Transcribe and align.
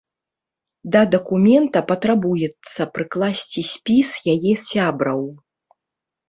Да 0.93 1.01
дакумента 1.15 1.83
патрабуецца 1.91 2.81
прыкласці 2.97 3.61
спіс 3.73 4.09
яе 4.35 4.53
сябраў. 4.71 5.21